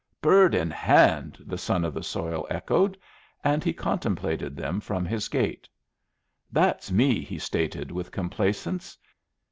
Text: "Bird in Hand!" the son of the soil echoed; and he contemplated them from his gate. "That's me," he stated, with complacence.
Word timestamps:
"Bird 0.19 0.55
in 0.55 0.71
Hand!" 0.71 1.37
the 1.41 1.59
son 1.59 1.85
of 1.85 1.93
the 1.93 2.01
soil 2.01 2.47
echoed; 2.49 2.97
and 3.43 3.63
he 3.63 3.71
contemplated 3.71 4.55
them 4.57 4.79
from 4.79 5.05
his 5.05 5.27
gate. 5.29 5.69
"That's 6.51 6.91
me," 6.91 7.21
he 7.23 7.37
stated, 7.37 7.91
with 7.91 8.09
complacence. 8.09 8.97